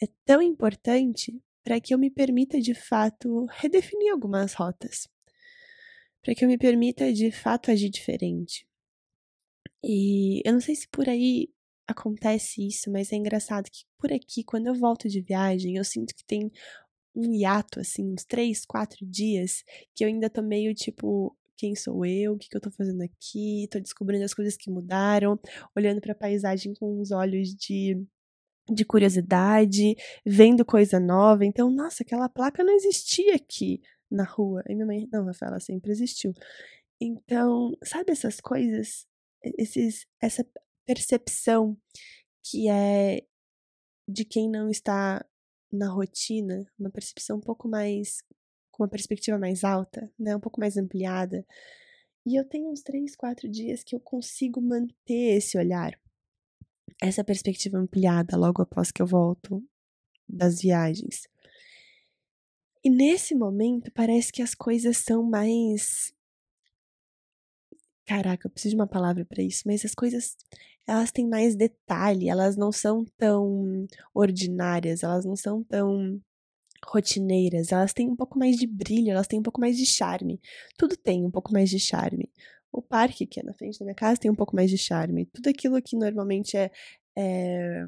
é 0.04 0.08
tão 0.26 0.42
importante 0.42 1.42
para 1.64 1.80
que 1.80 1.94
eu 1.94 1.98
me 1.98 2.12
permita 2.12 2.60
de 2.60 2.74
fato 2.74 3.46
redefinir 3.50 4.12
algumas 4.12 4.54
rotas. 4.54 5.08
Para 6.22 6.36
que 6.36 6.44
eu 6.44 6.50
me 6.50 6.58
permita 6.58 7.12
de 7.12 7.32
fato 7.32 7.72
agir 7.72 7.90
diferente. 7.90 8.68
E 9.84 10.42
eu 10.46 10.54
não 10.54 10.62
sei 10.62 10.76
se 10.76 10.88
por 10.88 11.10
aí 11.10 11.50
acontece 11.88 12.66
isso, 12.66 12.90
mas 12.92 13.12
é 13.12 13.16
engraçado 13.16 13.70
que 13.70 13.84
por 13.98 14.12
aqui, 14.12 14.44
quando 14.44 14.68
eu 14.68 14.76
volto 14.76 15.10
de 15.10 15.22
viagem, 15.22 15.76
eu 15.76 15.84
sinto 15.84 16.16
que 16.16 16.24
tem 16.26 16.52
um 17.16 17.34
hiato, 17.34 17.80
assim, 17.80 18.14
uns 18.14 18.26
três, 18.26 18.66
quatro 18.66 19.06
dias, 19.06 19.64
que 19.94 20.04
eu 20.04 20.08
ainda 20.08 20.30
tô 20.30 20.42
meio 20.42 20.74
tipo, 20.74 21.38
quem 21.58 21.76
sou 21.76 22.06
eu, 22.06 22.34
o 22.34 22.38
que, 22.38 22.50
que 22.50 22.58
eu 22.58 22.62
tô 22.62 22.72
fazendo 22.72 23.02
aqui, 23.02 23.68
tô 23.70 23.80
descobrindo 23.80 24.24
as 24.26 24.34
coisas 24.34 24.58
que 24.58 24.72
mudaram, 24.72 25.40
olhando 25.76 26.02
para 26.02 26.14
a 26.14 26.16
paisagem 26.16 26.74
com 26.74 27.00
os 27.00 27.12
olhos 27.12 27.50
de 27.54 28.02
de 28.70 28.86
curiosidade, 28.86 29.96
vendo 30.26 30.66
coisa 30.66 31.00
nova. 31.00 31.46
Então, 31.46 31.70
nossa, 31.70 32.04
aquela 32.04 32.30
placa 32.30 32.64
não 32.64 32.74
existia 32.74 33.36
aqui 33.36 33.82
na 34.10 34.24
rua. 34.24 34.64
E 34.68 34.74
minha 34.74 34.86
mãe, 34.86 35.08
não, 35.12 35.26
Rafaela, 35.26 35.60
sempre 35.60 35.92
existiu. 35.92 36.34
Então, 37.02 37.76
sabe 37.84 38.12
essas 38.12 38.40
coisas, 38.40 39.06
esses, 39.58 40.06
essa 40.22 40.46
percepção 40.86 41.78
que 42.44 42.70
é 42.70 43.24
de 44.08 44.26
quem 44.26 44.50
não 44.50 44.70
está 44.70 45.26
na 45.72 45.90
rotina, 45.90 46.66
uma 46.78 46.90
percepção 46.90 47.38
um 47.38 47.42
pouco 47.42 47.68
mais 47.68 48.22
com 48.72 48.84
uma 48.84 48.90
perspectiva 48.90 49.38
mais 49.38 49.64
alta, 49.64 50.12
né, 50.20 50.36
um 50.36 50.40
pouco 50.40 50.60
mais 50.60 50.78
ampliada. 50.78 51.46
E 52.26 52.36
eu 52.40 52.48
tenho 52.48 52.70
uns 52.72 52.82
três, 52.82 53.16
quatro 53.16 53.50
dias 53.50 53.84
que 53.84 53.96
eu 53.96 54.00
consigo 54.00 54.62
manter 54.62 55.38
esse 55.38 55.58
olhar, 55.58 56.00
essa 57.02 57.24
perspectiva 57.24 57.78
ampliada 57.78 58.38
logo 58.38 58.62
após 58.62 58.92
que 58.92 59.02
eu 59.02 59.06
volto 59.08 59.64
das 60.28 60.62
viagens. 60.62 61.28
E 62.84 62.90
nesse 62.90 63.34
momento 63.34 63.92
parece 63.94 64.32
que 64.32 64.42
as 64.42 64.54
coisas 64.54 64.98
são 64.98 65.24
mais. 65.24 66.14
Caraca, 68.06 68.48
eu 68.48 68.52
preciso 68.52 68.76
de 68.76 68.82
uma 68.82 68.88
palavra 68.88 69.26
para 69.26 69.42
isso, 69.42 69.64
mas 69.66 69.86
as 69.86 69.96
coisas 69.96 70.36
elas 70.86 71.12
têm 71.12 71.28
mais 71.28 71.56
detalhe, 71.56 72.28
elas 72.30 72.58
não 72.58 72.72
são 72.72 73.06
tão 73.18 73.88
ordinárias, 74.14 75.02
elas 75.04 75.24
não 75.24 75.36
são 75.36 75.64
tão 75.64 76.22
rotineiras, 76.86 77.72
elas 77.72 77.94
têm 77.94 78.10
um 78.10 78.16
pouco 78.16 78.38
mais 78.38 78.58
de 78.58 78.68
brilho, 78.68 79.12
elas 79.12 79.28
têm 79.28 79.40
um 79.40 79.44
pouco 79.44 79.62
mais 79.62 79.78
de 79.78 79.86
charme. 79.86 80.42
Tudo 80.78 80.98
tem 80.98 81.24
um 81.26 81.32
pouco 81.32 81.54
mais 81.54 81.70
de 81.70 81.80
charme. 81.80 82.30
O 82.74 82.82
parque, 82.82 83.28
que 83.28 83.40
é 83.40 83.44
na 83.44 83.54
frente 83.54 83.78
da 83.80 83.86
minha 83.86 83.96
casa, 83.96 84.20
tem 84.20 84.32
um 84.32 84.36
pouco 84.36 84.56
mais 84.56 84.70
de 84.70 84.78
charme. 84.78 85.28
Tudo 85.28 85.48
aquilo 85.50 85.82
que 85.82 85.96
normalmente 85.96 86.58
é. 86.58 86.72
é... 87.16 87.86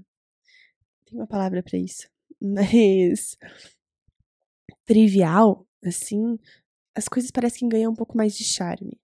Tem 1.06 1.18
uma 1.18 1.28
palavra 1.28 1.64
para 1.64 1.78
isso. 1.78 2.08
Mas. 2.40 3.36
trivial, 4.86 5.68
assim, 5.84 6.38
as 6.96 7.08
coisas 7.08 7.32
parecem 7.32 7.68
que 7.68 7.76
ganham 7.76 7.92
um 7.92 7.96
pouco 7.96 8.16
mais 8.16 8.38
de 8.38 8.44
charme. 8.44 9.00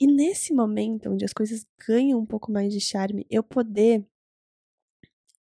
E 0.00 0.06
nesse 0.06 0.54
momento 0.54 1.10
onde 1.10 1.24
as 1.24 1.32
coisas 1.32 1.66
ganham 1.86 2.20
um 2.20 2.26
pouco 2.26 2.50
mais 2.50 2.72
de 2.72 2.80
charme, 2.80 3.26
eu 3.28 3.42
poder 3.42 4.06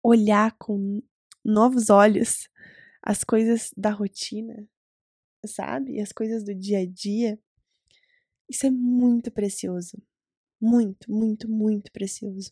olhar 0.03 0.55
com 0.57 1.01
novos 1.45 1.89
olhos 1.89 2.49
as 3.01 3.23
coisas 3.23 3.71
da 3.77 3.89
rotina, 3.91 4.67
sabe? 5.45 6.01
As 6.01 6.11
coisas 6.11 6.43
do 6.43 6.53
dia 6.53 6.79
a 6.79 6.85
dia. 6.85 7.39
Isso 8.49 8.65
é 8.65 8.71
muito 8.71 9.31
precioso. 9.31 10.01
Muito, 10.61 11.11
muito, 11.11 11.49
muito 11.49 11.91
precioso. 11.91 12.51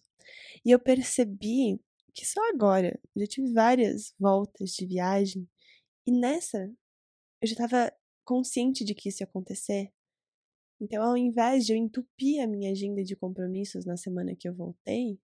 E 0.66 0.72
eu 0.72 0.80
percebi 0.80 1.80
que 2.13 2.25
só 2.25 2.42
agora, 2.50 3.00
já 3.16 3.27
tive 3.27 3.54
várias 3.54 4.13
voltas 4.20 4.72
de 4.72 4.86
viagem, 4.86 5.48
e 6.08 6.12
nessa 6.12 6.72
eu 7.42 7.48
já 7.48 7.54
estava 7.54 7.94
consciente 8.25 8.86
de 8.86 8.96
que 8.96 9.10
isso 9.10 9.24
ia 9.24 9.27
acontecer. 9.27 9.92
Então, 10.82 11.04
ao 11.04 11.18
invés 11.18 11.66
de 11.66 11.74
eu 11.74 11.77
entupir 11.77 12.42
a 12.44 12.48
minha 12.48 12.72
agenda 12.72 13.04
de 13.04 13.16
compromissos 13.16 13.86
na 13.86 13.98
semana 13.98 14.36
que 14.36 14.48
eu 14.48 14.56
voltei, 14.56 15.20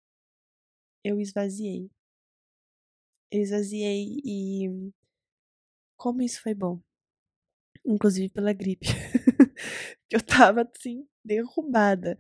eu 1.03 1.19
esvaziei. 1.19 1.89
Eu 3.31 3.41
esvaziei 3.41 4.19
e 4.23 4.93
como 5.97 6.21
isso 6.21 6.41
foi 6.41 6.53
bom. 6.53 6.79
Inclusive 7.85 8.29
pela 8.29 8.53
gripe. 8.53 8.87
eu 10.11 10.21
tava 10.21 10.61
assim, 10.61 11.07
derrubada. 11.23 12.17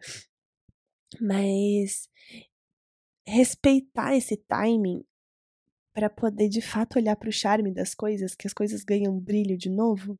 Mas 1.21 2.09
respeitar 3.25 4.15
esse 4.15 4.35
timing 4.35 5.03
para 5.93 6.09
poder 6.09 6.49
de 6.49 6.61
fato 6.61 6.97
olhar 6.97 7.15
para 7.15 7.29
o 7.29 7.31
charme 7.31 7.71
das 7.71 7.93
coisas, 7.93 8.35
que 8.35 8.47
as 8.47 8.53
coisas 8.53 8.83
ganham 8.83 9.19
brilho 9.19 9.57
de 9.57 9.69
novo 9.69 10.19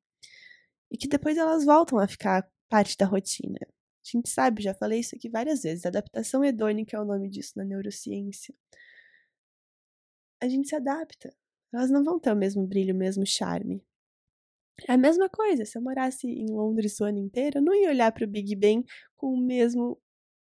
e 0.91 0.97
que 0.97 1.07
depois 1.07 1.38
elas 1.38 1.65
voltam 1.65 1.97
a 1.97 2.07
ficar 2.07 2.47
parte 2.69 2.95
da 2.95 3.05
rotina. 3.05 3.59
A 3.62 4.17
gente 4.17 4.29
sabe, 4.29 4.62
já 4.62 4.73
falei 4.73 5.00
isso 5.00 5.15
aqui 5.15 5.29
várias 5.29 5.63
vezes, 5.63 5.85
adaptação 5.85 6.43
hedônica 6.43 6.95
é 6.95 7.00
o 7.00 7.05
nome 7.05 7.29
disso 7.29 7.53
na 7.55 7.65
neurociência. 7.65 8.53
A 10.41 10.47
gente 10.47 10.67
se 10.67 10.75
adapta. 10.75 11.33
Elas 11.73 11.89
não 11.89 12.03
vão 12.03 12.19
ter 12.19 12.31
o 12.31 12.35
mesmo 12.35 12.67
brilho, 12.67 12.93
o 12.93 12.97
mesmo 12.97 13.25
charme. 13.25 13.83
É 14.88 14.94
a 14.94 14.98
mesma 14.98 15.30
coisa, 15.30 15.65
se 15.65 15.77
eu 15.77 15.82
morasse 15.82 16.27
em 16.27 16.48
Londres 16.50 17.00
o 17.00 17.06
ano 17.06 17.20
inteiro, 17.20 17.60
eu 17.60 17.62
não 17.62 17.74
ia 17.74 17.89
olhar 17.89 18.12
para 18.12 18.25
o 18.25 18.27
Big 18.27 18.56
Ben 18.56 18.84
com 19.15 19.34
o 19.34 19.38
mesmo 19.38 20.00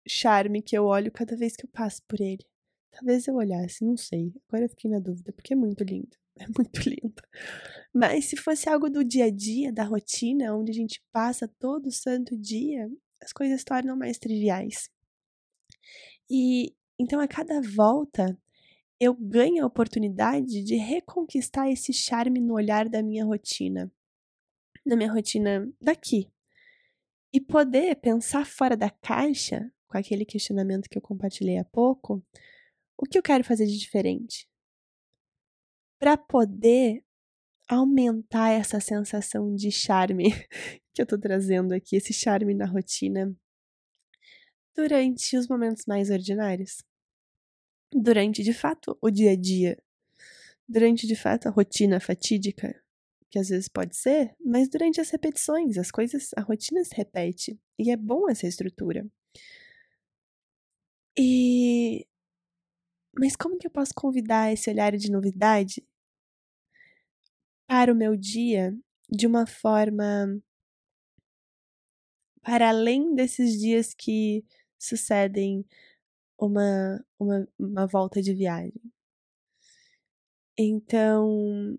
charme 0.07 0.61
que 0.61 0.77
eu 0.77 0.85
olho 0.85 1.11
cada 1.11 1.35
vez 1.35 1.55
que 1.55 1.65
eu 1.65 1.69
passo 1.71 2.01
por 2.07 2.19
ele. 2.19 2.45
Talvez 2.91 3.27
eu 3.27 3.35
olhasse, 3.35 3.85
não 3.85 3.95
sei. 3.95 4.33
Agora 4.47 4.65
eu 4.65 4.69
fiquei 4.69 4.89
na 4.89 4.99
dúvida, 4.99 5.31
porque 5.33 5.53
é 5.53 5.55
muito 5.55 5.83
lindo. 5.83 6.17
É 6.41 6.45
muito 6.57 6.79
lindo. 6.87 7.21
Mas 7.93 8.25
se 8.29 8.37
fosse 8.37 8.69
algo 8.69 8.89
do 8.89 9.03
dia 9.03 9.25
a 9.25 9.29
dia, 9.29 9.73
da 9.73 9.83
rotina, 9.83 10.55
onde 10.55 10.71
a 10.71 10.73
gente 10.73 11.03
passa 11.11 11.49
todo 11.59 11.91
santo 11.91 12.37
dia, 12.37 12.89
as 13.21 13.33
coisas 13.33 13.61
tornam 13.61 13.97
mais 13.97 14.17
triviais. 14.17 14.89
E 16.29 16.73
então 16.97 17.19
a 17.19 17.27
cada 17.27 17.59
volta 17.61 18.37
eu 18.99 19.13
ganho 19.13 19.63
a 19.63 19.67
oportunidade 19.67 20.63
de 20.63 20.75
reconquistar 20.75 21.69
esse 21.69 21.91
charme 21.91 22.39
no 22.39 22.53
olhar 22.53 22.87
da 22.87 23.03
minha 23.03 23.25
rotina, 23.25 23.91
na 24.85 24.95
minha 24.95 25.11
rotina 25.11 25.71
daqui. 25.81 26.31
E 27.33 27.39
poder 27.39 27.95
pensar 27.97 28.45
fora 28.45 28.75
da 28.75 28.89
caixa, 28.89 29.71
com 29.87 29.97
aquele 29.97 30.25
questionamento 30.25 30.89
que 30.89 30.97
eu 30.97 31.01
compartilhei 31.01 31.57
há 31.57 31.65
pouco, 31.65 32.23
o 32.97 33.05
que 33.05 33.17
eu 33.17 33.23
quero 33.23 33.43
fazer 33.43 33.65
de 33.65 33.77
diferente? 33.77 34.47
Para 35.99 36.17
poder 36.17 37.03
aumentar 37.67 38.49
essa 38.49 38.79
sensação 38.79 39.53
de 39.55 39.71
charme 39.71 40.31
que 40.93 41.01
eu 41.01 41.05
tô 41.05 41.17
trazendo 41.17 41.73
aqui, 41.73 41.95
esse 41.95 42.11
charme 42.13 42.53
na 42.53 42.65
rotina, 42.65 43.33
durante 44.75 45.37
os 45.37 45.47
momentos 45.47 45.85
mais 45.85 46.09
ordinários. 46.09 46.83
Durante, 47.93 48.43
de 48.43 48.53
fato, 48.53 48.97
o 49.01 49.09
dia 49.09 49.31
a 49.31 49.35
dia. 49.35 49.77
Durante, 50.67 51.05
de 51.05 51.15
fato, 51.15 51.47
a 51.47 51.51
rotina 51.51 51.99
fatídica, 51.99 52.81
que 53.29 53.39
às 53.39 53.49
vezes 53.49 53.67
pode 53.67 53.95
ser, 53.95 54.35
mas 54.43 54.69
durante 54.69 54.99
as 54.99 55.09
repetições, 55.09 55.77
as 55.77 55.91
coisas, 55.91 56.31
a 56.35 56.41
rotina 56.41 56.83
se 56.83 56.95
repete. 56.95 57.59
E 57.77 57.91
é 57.91 57.97
bom 57.97 58.29
essa 58.29 58.47
estrutura. 58.47 59.07
E 61.17 62.05
mas 63.17 63.35
como 63.35 63.57
que 63.57 63.67
eu 63.67 63.71
posso 63.71 63.93
convidar 63.93 64.51
esse 64.53 64.69
olhar 64.69 64.95
de 64.95 65.11
novidade 65.11 65.83
para 67.67 67.91
o 67.91 67.95
meu 67.95 68.15
dia 68.15 68.75
de 69.09 69.27
uma 69.27 69.45
forma 69.45 70.41
para 72.41 72.69
além 72.69 73.13
desses 73.15 73.59
dias 73.59 73.93
que 73.93 74.43
sucedem 74.77 75.65
uma, 76.39 77.05
uma, 77.19 77.47
uma 77.59 77.85
volta 77.85 78.21
de 78.21 78.33
viagem. 78.33 78.81
Então, 80.57 81.77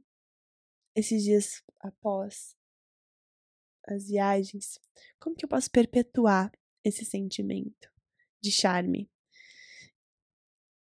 esses 0.95 1.23
dias 1.23 1.63
após 1.81 2.57
as 3.87 4.09
viagens, 4.09 4.79
como 5.19 5.35
que 5.35 5.45
eu 5.45 5.49
posso 5.49 5.71
perpetuar 5.71 6.53
esse 6.85 7.05
sentimento 7.05 7.91
de 8.41 8.51
charme? 8.51 9.11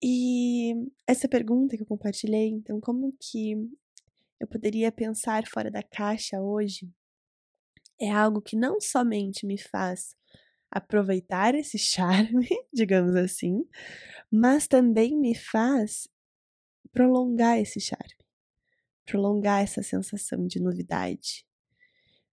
E 0.02 0.74
essa 1.06 1.28
pergunta 1.28 1.76
que 1.76 1.84
eu 1.84 1.88
compartilhei, 1.88 2.48
então, 2.48 2.80
como 2.80 3.14
que 3.20 3.54
eu 4.40 4.48
poderia 4.48 4.92
pensar 4.92 5.46
fora 5.48 5.70
da 5.70 5.84
caixa 5.84 6.42
hoje? 6.42 6.90
É 8.00 8.10
algo 8.10 8.42
que 8.42 8.56
não 8.56 8.80
somente 8.80 9.46
me 9.46 9.58
faz 9.58 10.16
aproveitar 10.72 11.54
esse 11.56 11.78
charme, 11.78 12.48
digamos 12.72 13.16
assim, 13.16 13.68
mas 14.32 14.68
também 14.68 15.18
me 15.20 15.36
faz 15.36 16.08
prolongar 16.92 17.60
esse 17.60 17.80
charme, 17.80 18.16
prolongar 19.10 19.64
essa 19.64 19.82
sensação 19.82 20.46
de 20.46 20.60
novidade. 20.60 21.46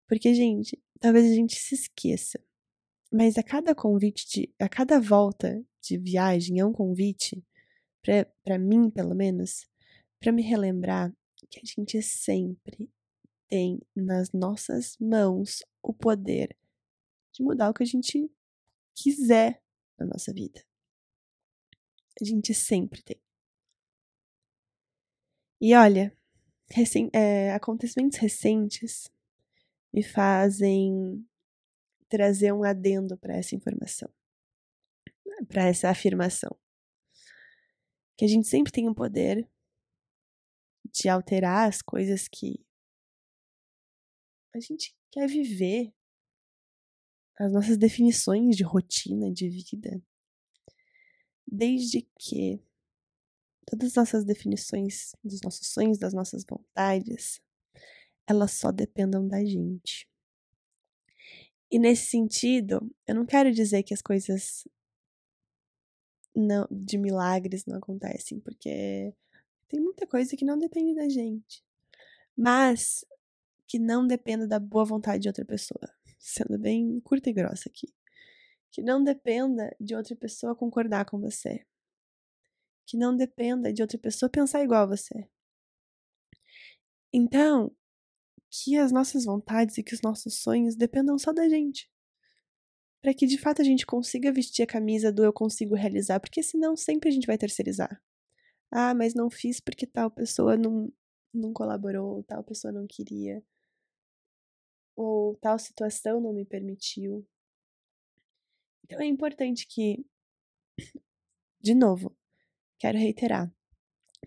Porque, 0.07 0.35
gente, 0.35 0.79
talvez 1.01 1.31
a 1.31 1.35
gente 1.35 1.57
se 1.57 1.75
esqueça, 1.75 2.39
mas 3.11 3.39
a 3.39 3.43
cada 3.43 3.75
convite, 3.75 4.29
de, 4.29 4.55
a 4.59 4.69
cada 4.69 5.01
volta 5.01 5.65
de 5.81 5.97
viagem 5.97 6.61
é 6.61 6.67
um 6.67 6.73
convite 6.73 7.43
para 8.45 8.59
mim, 8.59 8.91
pelo 8.91 9.15
menos, 9.15 9.67
para 10.21 10.31
me 10.31 10.43
relembrar 10.43 11.13
que 11.51 11.59
a 11.59 11.65
gente 11.65 12.01
sempre 12.03 12.91
tem 13.49 13.81
nas 13.95 14.31
nossas 14.33 14.97
mãos 14.99 15.65
o 15.83 15.95
poder 15.95 16.57
de 17.33 17.43
mudar 17.43 17.71
o 17.71 17.75
que 17.75 17.83
a 17.83 17.87
gente 17.87 18.31
quiser 18.95 19.63
na 19.99 20.07
nossa 20.07 20.33
vida. 20.33 20.63
A 22.21 22.25
gente 22.25 22.53
sempre 22.55 23.03
tem. 23.03 23.21
E 25.61 25.75
olha, 25.75 26.17
recém, 26.71 27.11
é, 27.13 27.53
acontecimentos 27.53 28.19
recentes 28.19 29.11
me 29.93 30.03
fazem 30.03 31.27
trazer 32.09 32.53
um 32.53 32.65
adendo 32.65 33.17
para 33.17 33.37
essa 33.37 33.55
informação, 33.55 34.13
para 35.49 35.65
essa 35.65 35.91
afirmação. 35.91 36.57
Que 38.17 38.25
a 38.25 38.29
gente 38.29 38.47
sempre 38.47 38.73
tem 38.73 38.89
o 38.89 38.95
poder 38.95 39.49
de 40.93 41.09
alterar 41.09 41.69
as 41.69 41.83
coisas 41.83 42.29
que 42.29 42.65
a 44.55 44.61
gente 44.61 44.97
quer 45.11 45.29
viver, 45.29 45.93
as 47.39 47.53
nossas 47.53 47.77
definições 47.77 48.57
de 48.57 48.63
rotina, 48.63 49.31
de 49.31 49.49
vida, 49.49 50.03
desde 51.47 52.03
que 52.19 52.59
todas 53.67 53.91
as 53.91 53.95
nossas 53.97 54.25
definições 54.25 55.13
dos 55.23 55.41
nossos 55.43 55.69
sonhos, 55.69 55.99
das 55.99 56.15
nossas 56.15 56.45
vontades, 56.49 57.41
elas 58.27 58.53
só 58.53 58.73
dependam 58.73 59.27
da 59.27 59.45
gente. 59.45 60.09
E 61.71 61.79
nesse 61.79 62.07
sentido, 62.07 62.91
eu 63.07 63.15
não 63.15 63.27
quero 63.27 63.53
dizer 63.53 63.83
que 63.83 63.93
as 63.93 64.01
coisas 64.01 64.67
não, 66.35 66.67
de 66.71 66.97
milagres 66.97 67.65
não 67.67 67.77
acontecem, 67.79 68.39
porque 68.41 69.13
tem 69.69 69.81
muita 69.81 70.07
coisa 70.07 70.37
que 70.37 70.45
não 70.45 70.59
depende 70.59 70.95
da 70.95 71.09
gente. 71.09 71.65
Mas 72.37 73.05
que 73.67 73.79
não 73.79 74.07
dependa 74.07 74.47
da 74.47 74.61
boa 74.61 74.85
vontade 74.85 75.23
de 75.23 75.29
outra 75.29 75.45
pessoa. 75.45 75.91
Sendo 76.19 76.59
bem 76.59 77.01
curta 77.01 77.31
e 77.31 77.33
grossa 77.33 77.69
aqui. 77.69 77.93
Que 78.71 78.83
não 78.83 79.03
dependa 79.03 79.75
de 79.81 79.95
outra 79.97 80.15
pessoa 80.15 80.55
concordar 80.55 81.05
com 81.07 81.19
você. 81.19 81.67
Que 82.87 82.97
não 82.97 83.17
dependa 83.17 83.73
de 83.73 83.83
outra 83.83 83.99
pessoa 83.99 84.31
pensar 84.31 84.63
igual 84.63 84.83
a 84.83 84.87
você. 84.87 85.29
Então, 87.13 87.75
que 88.51 88.77
as 88.77 88.93
nossas 88.93 89.25
vontades 89.25 89.77
e 89.79 89.83
que 89.83 89.95
os 89.95 90.03
nossos 90.03 90.41
sonhos 90.41 90.77
dependam 90.77 91.19
só 91.19 91.33
da 91.33 91.49
gente. 91.49 91.91
Para 93.03 93.15
que 93.15 93.27
de 93.27 93.39
fato 93.39 93.61
a 93.61 93.65
gente 93.65 93.87
consiga 93.87 94.33
vestir 94.33 94.63
a 94.63 94.67
camisa 94.67 95.13
do 95.13 95.25
eu 95.25 95.33
consigo 95.33 95.75
realizar, 95.75 96.21
porque 96.21 96.43
senão 96.43 96.77
sempre 96.77 97.09
a 97.09 97.13
gente 97.13 97.27
vai 97.27 97.39
terceirizar. 97.39 98.03
Ah, 98.71 98.95
mas 98.95 99.15
não 99.15 99.31
fiz 99.31 99.61
porque 99.61 99.87
tal 99.87 100.11
pessoa 100.11 100.57
não, 100.57 100.93
não 101.33 101.53
colaborou, 101.53 102.23
tal 102.25 102.43
pessoa 102.43 102.73
não 102.73 102.87
queria, 102.87 103.43
ou 104.97 105.37
tal 105.37 105.59
situação 105.59 106.21
não 106.21 106.33
me 106.33 106.45
permitiu. 106.45 107.27
Então 108.85 109.01
é 109.01 109.07
importante 109.07 109.67
que, 109.67 110.05
de 111.61 111.75
novo, 111.75 112.17
quero 112.79 112.99
reiterar, 112.99 113.53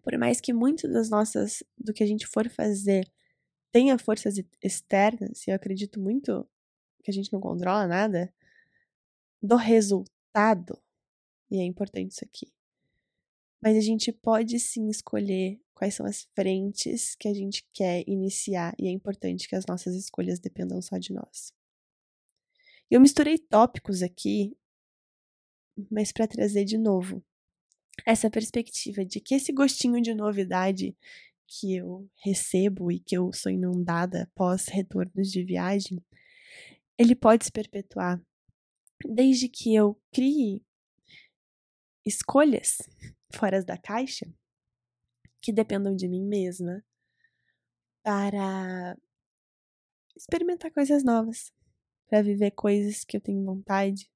por 0.01 0.18
mais 0.18 0.39
que 0.39 0.53
muito 0.53 0.88
das 0.88 1.10
nossas, 1.10 1.63
do 1.77 1.94
que 1.94 2.03
a 2.03 2.08
gente 2.08 2.25
for 2.25 2.50
fazer, 2.50 3.10
tenha 3.72 3.98
forças 3.98 4.36
externas, 4.62 5.46
e 5.46 5.51
eu 5.51 5.56
acredito 5.56 6.00
muito 6.00 6.48
que 7.03 7.12
a 7.12 7.13
gente 7.13 7.32
não 7.32 7.39
controla 7.39 7.88
nada, 7.88 8.34
do 9.41 9.56
resultado, 9.56 10.82
e 11.50 11.60
é 11.60 11.63
importante 11.63 12.12
isso 12.12 12.25
aqui. 12.25 12.51
Mas 13.62 13.77
a 13.77 13.82
gente 13.82 14.12
pode 14.12 14.60
sim 14.60 14.89
escolher 14.89 15.60
quais 15.74 15.96
são 15.96 16.06
as 16.06 16.24
frentes 16.36 17.15
que 17.15 17.27
a 17.27 17.34
gente 17.34 17.68
quer 17.74 18.03
iniciar, 18.08 18.74
e 18.79 18.88
é 18.88 18.91
importante 18.91 19.48
que 19.48 19.56
as 19.56 19.65
nossas 19.65 19.96
escolhas 19.96 20.39
dependam 20.39 20.82
só 20.82 20.98
de 20.98 21.13
nós. 21.13 21.53
Eu 22.89 23.00
misturei 23.00 23.38
tópicos 23.38 24.01
aqui, 24.01 24.58
mas 25.89 26.12
para 26.12 26.27
trazer 26.27 26.65
de 26.65 26.77
novo 26.77 27.24
essa 28.06 28.29
perspectiva 28.29 29.06
de 29.06 29.20
que 29.20 29.36
esse 29.36 29.51
gostinho 29.51 30.01
de 30.01 30.13
novidade 30.13 30.96
que 31.48 31.75
eu 31.75 32.08
recebo 32.24 32.91
e 32.91 33.00
que 33.00 33.18
eu 33.18 33.32
sou 33.34 33.51
inundada 33.51 34.24
após 34.24 34.68
retornos 34.68 35.32
de 35.32 35.44
viagem, 35.44 36.03
ele 36.98 37.15
pode 37.15 37.46
se 37.46 37.51
perpetuar 37.51 38.22
desde 39.03 39.48
que 39.50 39.74
eu 39.74 40.00
crie 40.13 40.63
escolhas 42.06 42.77
fora 43.34 43.63
da 43.63 43.77
caixa 43.77 44.32
que 45.41 45.53
dependam 45.53 45.96
de 45.96 46.08
mim 46.08 46.24
mesma 46.24 46.84
para 48.03 48.98
experimentar 50.15 50.72
coisas 50.72 51.03
novas, 51.03 51.51
para 52.08 52.22
viver 52.22 52.51
coisas 52.51 53.03
que 53.06 53.15
eu 53.15 53.22
tenho 53.22 53.44
vontade. 53.46 54.12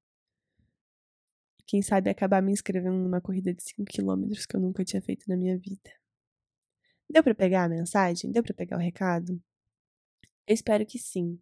Quem 1.66 1.82
sabe 1.82 2.10
acabar 2.10 2.42
me 2.42 2.52
inscrevendo 2.52 2.96
numa 2.98 3.20
corrida 3.20 3.52
de 3.52 3.62
5 3.62 3.84
km 3.84 4.28
que 4.48 4.56
eu 4.56 4.60
nunca 4.60 4.84
tinha 4.84 5.00
feito 5.00 5.24
na 5.28 5.36
minha 5.36 5.58
vida. 5.58 5.90
Deu 7.08 7.22
para 7.22 7.34
pegar 7.34 7.64
a 7.64 7.68
mensagem? 7.68 8.30
Deu 8.30 8.42
para 8.42 8.54
pegar 8.54 8.76
o 8.76 8.80
recado? 8.80 9.42
Eu 10.46 10.54
espero 10.54 10.84
que 10.84 10.98
sim. 10.98 11.40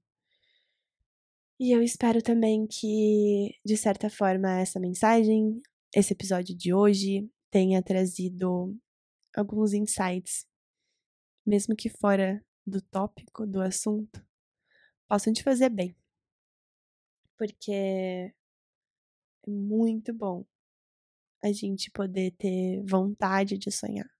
E 1.58 1.70
eu 1.70 1.82
espero 1.82 2.20
também 2.20 2.66
que, 2.66 3.56
de 3.64 3.76
certa 3.76 4.10
forma, 4.10 4.60
essa 4.60 4.80
mensagem, 4.80 5.60
esse 5.94 6.12
episódio 6.12 6.56
de 6.56 6.74
hoje, 6.74 7.28
tenha 7.50 7.82
trazido 7.82 8.76
alguns 9.36 9.72
insights, 9.72 10.46
mesmo 11.46 11.76
que 11.76 11.88
fora 11.88 12.44
do 12.66 12.80
tópico, 12.80 13.46
do 13.46 13.60
assunto, 13.60 14.24
possam 15.08 15.32
te 15.32 15.42
fazer 15.42 15.68
bem. 15.68 15.96
Porque 17.36 18.34
é 19.46 19.50
muito 19.50 20.12
bom 20.12 20.44
a 21.42 21.52
gente 21.52 21.90
poder 21.90 22.32
ter 22.32 22.82
vontade 22.84 23.58
de 23.58 23.70
sonhar. 23.70 24.10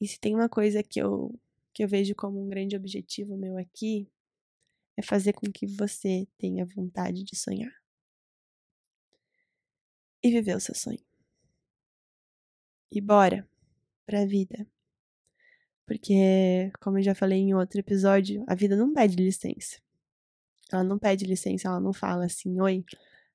E 0.00 0.06
se 0.06 0.18
tem 0.18 0.34
uma 0.34 0.48
coisa 0.48 0.82
que 0.82 1.00
eu, 1.00 1.38
que 1.74 1.84
eu 1.84 1.88
vejo 1.88 2.14
como 2.14 2.42
um 2.42 2.48
grande 2.48 2.76
objetivo 2.76 3.36
meu 3.36 3.56
aqui, 3.58 4.08
é 4.96 5.02
fazer 5.02 5.32
com 5.32 5.50
que 5.50 5.66
você 5.66 6.26
tenha 6.38 6.64
vontade 6.64 7.24
de 7.24 7.36
sonhar. 7.36 7.74
E 10.22 10.30
viver 10.30 10.56
o 10.56 10.60
seu 10.60 10.74
sonho 10.74 11.02
e 12.90 13.00
bora 13.00 13.48
pra 14.04 14.26
vida. 14.26 14.66
Porque, 15.86 16.70
como 16.80 16.98
eu 16.98 17.02
já 17.02 17.14
falei 17.14 17.38
em 17.38 17.54
outro 17.54 17.80
episódio, 17.80 18.44
a 18.48 18.54
vida 18.54 18.76
não 18.76 18.92
pede 18.92 19.16
licença. 19.16 19.80
Ela 20.72 20.84
não 20.84 20.98
pede 20.98 21.24
licença, 21.24 21.68
ela 21.68 21.80
não 21.80 21.92
fala 21.92 22.26
assim, 22.26 22.60
oi, 22.60 22.84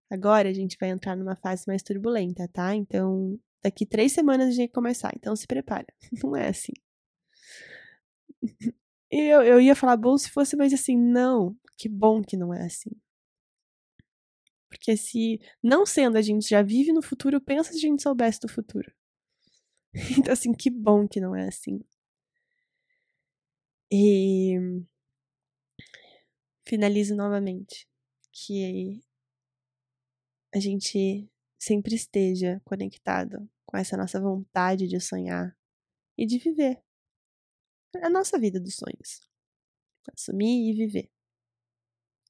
agora 0.09 0.49
a 0.49 0.53
gente 0.53 0.77
vai 0.79 0.89
entrar 0.89 1.15
numa 1.15 1.35
fase 1.35 1.63
mais 1.67 1.83
turbulenta, 1.83 2.47
tá? 2.47 2.75
Então, 2.75 3.39
daqui 3.63 3.85
três 3.85 4.11
semanas 4.11 4.47
a 4.47 4.51
gente 4.51 4.67
vai 4.67 4.67
começar, 4.69 5.11
então 5.15 5.35
se 5.35 5.47
prepara. 5.47 5.87
Não 6.23 6.35
é 6.35 6.49
assim. 6.49 6.73
Eu, 9.09 9.41
eu 9.43 9.61
ia 9.61 9.75
falar 9.75 9.97
bom 9.97 10.17
se 10.17 10.29
fosse, 10.29 10.55
mas 10.55 10.73
assim, 10.73 10.97
não. 10.97 11.55
Que 11.77 11.87
bom 11.89 12.21
que 12.21 12.37
não 12.37 12.53
é 12.53 12.65
assim. 12.65 12.91
Porque 14.69 14.97
se 14.97 15.39
não 15.63 15.85
sendo 15.85 16.17
a 16.17 16.21
gente 16.21 16.49
já 16.49 16.61
vive 16.61 16.91
no 16.91 17.01
futuro, 17.01 17.39
pensa 17.41 17.71
se 17.71 17.77
a 17.77 17.81
gente 17.81 18.03
soubesse 18.03 18.39
do 18.39 18.49
futuro. 18.49 18.91
Então, 20.19 20.33
assim, 20.33 20.51
que 20.53 20.69
bom 20.69 21.07
que 21.07 21.21
não 21.21 21.33
é 21.33 21.47
assim. 21.47 21.79
E 23.89 24.57
finalizo 26.67 27.15
novamente 27.15 27.87
que 28.31 29.01
a 30.55 30.59
gente 30.59 31.29
sempre 31.59 31.95
esteja 31.95 32.61
conectado 32.63 33.45
com 33.65 33.75
essa 33.75 33.97
nossa 33.97 34.21
vontade 34.21 34.87
de 34.87 35.01
sonhar 35.01 35.53
e 36.17 36.25
de 36.25 36.37
viver 36.37 36.81
a 38.01 38.09
nossa 38.09 38.39
vida 38.39 38.57
dos 38.57 38.75
sonhos. 38.75 39.29
Assumir 40.13 40.69
e 40.69 40.73
viver. 40.73 41.11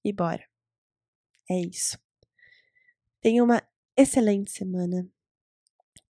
E 0.03 0.11
bora. 0.11 0.43
É 1.47 1.59
isso. 1.59 1.99
Tenha 3.21 3.43
uma 3.43 3.61
excelente 3.95 4.49
semana 4.51 5.07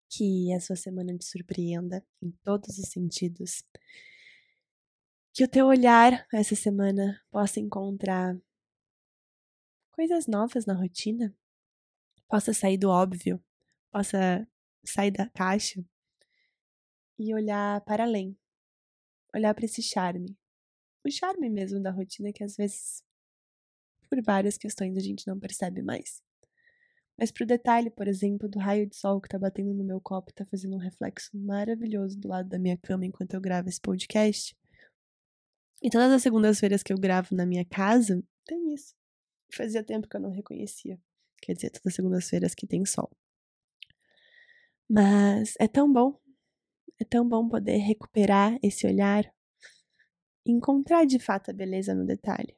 que 0.08 0.54
a 0.54 0.60
sua 0.62 0.78
semana 0.78 1.18
te 1.18 1.26
surpreenda 1.26 2.06
em 2.22 2.32
todos 2.46 2.78
os 2.78 2.88
sentidos. 2.88 3.62
Que 5.34 5.44
o 5.44 5.50
teu 5.50 5.66
olhar 5.66 6.26
essa 6.32 6.56
semana 6.56 7.22
possa 7.30 7.60
encontrar 7.60 8.40
coisas 9.92 10.28
novas 10.28 10.66
na 10.66 10.74
rotina, 10.74 11.36
possa 12.36 12.52
sair 12.52 12.78
do 12.78 12.90
óbvio, 12.90 13.42
possa 13.90 14.46
sair 14.86 15.10
da 15.10 15.30
caixa 15.30 15.82
e 17.18 17.34
olhar 17.34 17.80
para 17.86 18.04
além. 18.04 18.38
Olhar 19.34 19.54
para 19.54 19.64
esse 19.64 19.82
charme. 19.82 20.38
O 21.06 21.10
charme 21.10 21.50
mesmo 21.50 21.82
da 21.82 21.92
rotina 21.92 22.34
que 22.34 22.44
às 22.44 22.58
vezes, 22.58 23.02
por 24.10 24.22
várias 24.22 24.58
questões, 24.58 24.98
a 24.98 25.00
gente 25.00 25.26
não 25.26 25.40
percebe 25.40 25.82
mais. 25.82 26.22
Mas 27.18 27.32
pro 27.32 27.46
detalhe, 27.46 27.90
por 27.90 28.06
exemplo, 28.06 28.50
do 28.50 28.60
raio 28.60 28.86
de 28.86 28.98
sol 28.98 29.22
que 29.22 29.30
tá 29.30 29.40
batendo 29.40 29.74
no 29.74 29.86
meu 29.86 30.02
copo 30.02 30.32
e 30.32 30.34
tá 30.34 30.46
fazendo 30.46 30.76
um 30.76 30.80
reflexo 30.80 31.30
maravilhoso 31.38 32.20
do 32.20 32.28
lado 32.28 32.50
da 32.50 32.60
minha 32.60 32.78
cama 32.78 33.06
enquanto 33.06 33.34
eu 33.34 33.40
gravo 33.40 33.70
esse 33.70 33.80
podcast. 33.80 34.54
E 35.82 35.90
todas 35.90 36.12
as 36.12 36.22
segundas-feiras 36.22 36.84
que 36.84 36.92
eu 36.92 36.98
gravo 36.98 37.34
na 37.34 37.46
minha 37.46 37.64
casa, 37.64 38.22
tem 38.44 38.74
isso. 38.74 38.94
Fazia 39.54 39.82
tempo 39.82 40.06
que 40.06 40.18
eu 40.18 40.22
não 40.22 40.32
reconhecia. 40.32 41.00
Quer 41.46 41.54
dizer, 41.54 41.70
todas 41.70 41.86
as 41.86 41.94
segundas-feiras 41.94 42.56
que 42.56 42.66
tem 42.66 42.84
sol. 42.84 43.16
Mas 44.90 45.54
é 45.60 45.68
tão 45.68 45.94
bom. 45.94 46.20
É 47.00 47.06
tão 47.06 47.28
bom 47.30 47.48
poder 47.48 47.78
recuperar 47.78 48.58
esse 48.64 48.88
olhar. 48.88 49.32
Encontrar 50.44 51.06
de 51.06 51.20
fato 51.20 51.52
a 51.52 51.54
beleza 51.54 51.94
no 51.94 52.04
detalhe. 52.04 52.58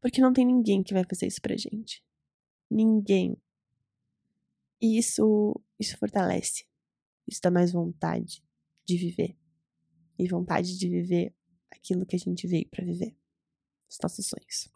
Porque 0.00 0.20
não 0.20 0.32
tem 0.32 0.44
ninguém 0.44 0.82
que 0.82 0.92
vai 0.92 1.04
fazer 1.04 1.28
isso 1.28 1.40
pra 1.40 1.56
gente. 1.56 2.04
Ninguém. 2.68 3.40
E 4.80 4.98
isso, 4.98 5.54
isso 5.78 5.96
fortalece. 5.96 6.66
Isso 7.28 7.40
dá 7.40 7.48
mais 7.48 7.70
vontade 7.70 8.42
de 8.84 8.96
viver. 8.96 9.38
E 10.18 10.26
vontade 10.26 10.76
de 10.76 10.88
viver 10.88 11.32
aquilo 11.70 12.04
que 12.04 12.16
a 12.16 12.18
gente 12.18 12.48
veio 12.48 12.68
para 12.68 12.84
viver. 12.84 13.16
Os 13.88 13.98
nossos 14.02 14.26
sonhos. 14.26 14.68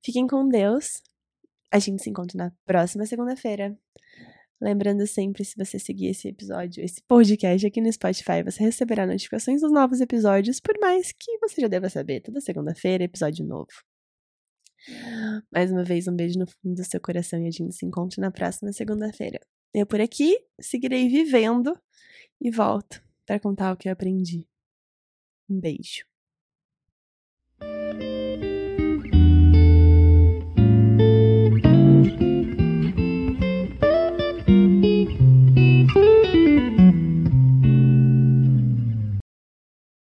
Fiquem 0.00 0.28
com 0.28 0.48
Deus. 0.48 1.02
A 1.72 1.78
gente 1.78 2.02
se 2.02 2.10
encontra 2.10 2.36
na 2.36 2.52
próxima 2.64 3.06
segunda-feira. 3.06 3.78
Lembrando 4.60 5.06
sempre, 5.06 5.44
se 5.44 5.56
você 5.56 5.78
seguir 5.78 6.08
esse 6.08 6.28
episódio, 6.28 6.84
esse 6.84 7.00
podcast 7.08 7.66
aqui 7.66 7.80
no 7.80 7.90
Spotify, 7.90 8.42
você 8.44 8.62
receberá 8.62 9.06
notificações 9.06 9.62
dos 9.62 9.72
novos 9.72 10.00
episódios, 10.00 10.60
por 10.60 10.78
mais 10.78 11.12
que 11.12 11.38
você 11.38 11.62
já 11.62 11.68
deva 11.68 11.88
saber, 11.88 12.20
toda 12.20 12.40
segunda-feira, 12.40 13.04
episódio 13.04 13.46
novo. 13.46 13.70
Mais 15.50 15.70
uma 15.70 15.84
vez, 15.84 16.08
um 16.08 16.14
beijo 16.14 16.38
no 16.38 16.46
fundo 16.46 16.74
do 16.74 16.84
seu 16.84 17.00
coração 17.00 17.40
e 17.40 17.46
a 17.46 17.50
gente 17.50 17.74
se 17.74 17.86
encontra 17.86 18.20
na 18.20 18.30
próxima 18.30 18.72
segunda-feira. 18.72 19.40
Eu 19.72 19.86
por 19.86 20.00
aqui 20.00 20.36
seguirei 20.60 21.08
vivendo 21.08 21.78
e 22.40 22.50
volto 22.50 23.02
para 23.24 23.38
contar 23.38 23.72
o 23.72 23.76
que 23.76 23.88
eu 23.88 23.92
aprendi. 23.92 24.46
Um 25.48 25.60
beijo. 25.60 26.04